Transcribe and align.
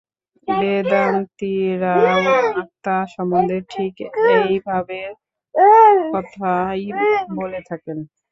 বেদান্তীরাও 0.47 2.19
আত্মা 2.61 2.97
সম্বন্ধে 3.07 3.57
ঠিক 3.69 3.93
এইভাবের 4.35 5.09
কথাই 6.13 6.81
বলে 7.37 7.59
থাকেন। 7.69 7.97